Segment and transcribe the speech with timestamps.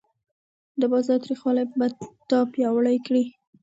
[0.79, 1.87] د بازار تریخوالی به
[2.29, 3.23] تا پیاوړی کړي.